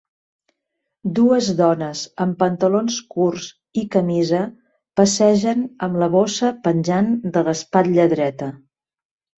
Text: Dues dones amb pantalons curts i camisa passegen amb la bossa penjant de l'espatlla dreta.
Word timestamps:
Dues 1.19 1.49
dones 1.59 2.01
amb 2.25 2.39
pantalons 2.39 2.97
curts 3.17 3.47
i 3.83 3.85
camisa 3.97 4.41
passegen 5.03 5.65
amb 5.89 6.05
la 6.05 6.13
bossa 6.19 6.55
penjant 6.67 7.17
de 7.39 7.47
l'espatlla 7.51 8.13
dreta. 8.19 8.55